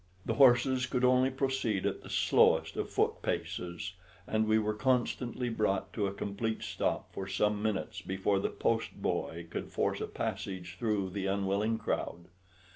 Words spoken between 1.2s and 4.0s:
proceed at the slowest of foot paces,